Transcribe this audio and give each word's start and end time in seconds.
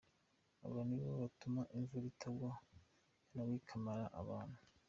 Aba 0.65 0.81
nibo 0.87 1.11
batuma 1.21 1.61
imvura 1.77 2.05
itagwa 2.13 2.51
yanagwa 3.35 3.55
ikamara 3.59 4.05
abantu. 4.21 4.59